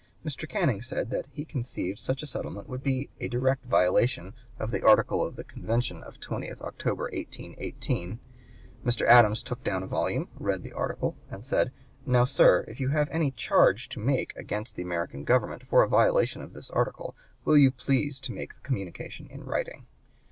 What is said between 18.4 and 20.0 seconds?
the communication in writing."